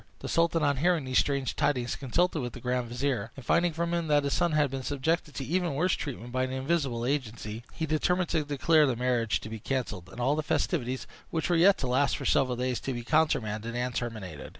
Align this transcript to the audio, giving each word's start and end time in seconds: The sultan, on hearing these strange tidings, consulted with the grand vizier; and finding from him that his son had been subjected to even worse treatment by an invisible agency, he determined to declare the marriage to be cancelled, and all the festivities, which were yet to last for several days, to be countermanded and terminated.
The 0.17 0.27
sultan, 0.27 0.63
on 0.63 0.77
hearing 0.77 1.05
these 1.05 1.19
strange 1.19 1.55
tidings, 1.55 1.95
consulted 1.95 2.39
with 2.41 2.53
the 2.53 2.59
grand 2.59 2.87
vizier; 2.87 3.29
and 3.35 3.45
finding 3.45 3.71
from 3.71 3.93
him 3.93 4.07
that 4.07 4.23
his 4.23 4.33
son 4.33 4.53
had 4.53 4.71
been 4.71 4.81
subjected 4.81 5.35
to 5.35 5.45
even 5.45 5.75
worse 5.75 5.93
treatment 5.93 6.31
by 6.31 6.41
an 6.41 6.51
invisible 6.51 7.05
agency, 7.05 7.63
he 7.71 7.85
determined 7.85 8.29
to 8.29 8.43
declare 8.43 8.87
the 8.87 8.95
marriage 8.95 9.39
to 9.41 9.47
be 9.47 9.59
cancelled, 9.59 10.09
and 10.09 10.19
all 10.19 10.35
the 10.35 10.41
festivities, 10.41 11.05
which 11.29 11.51
were 11.51 11.55
yet 11.55 11.77
to 11.77 11.85
last 11.85 12.17
for 12.17 12.25
several 12.25 12.57
days, 12.57 12.79
to 12.79 12.93
be 12.93 13.03
countermanded 13.03 13.75
and 13.75 13.93
terminated. 13.93 14.49